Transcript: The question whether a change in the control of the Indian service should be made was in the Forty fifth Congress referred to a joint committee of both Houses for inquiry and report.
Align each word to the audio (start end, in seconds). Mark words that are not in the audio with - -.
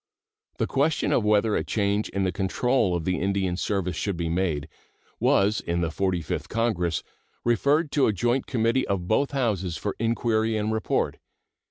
The 0.57 0.65
question 0.65 1.11
whether 1.21 1.55
a 1.55 1.63
change 1.63 2.09
in 2.09 2.23
the 2.23 2.31
control 2.31 2.95
of 2.95 3.05
the 3.05 3.19
Indian 3.19 3.55
service 3.55 3.95
should 3.95 4.17
be 4.17 4.29
made 4.29 4.67
was 5.19 5.61
in 5.61 5.81
the 5.81 5.91
Forty 5.91 6.23
fifth 6.23 6.49
Congress 6.49 7.03
referred 7.45 7.91
to 7.91 8.07
a 8.07 8.11
joint 8.11 8.47
committee 8.47 8.87
of 8.87 9.07
both 9.07 9.29
Houses 9.29 9.77
for 9.77 9.95
inquiry 9.99 10.57
and 10.57 10.73
report. 10.73 11.17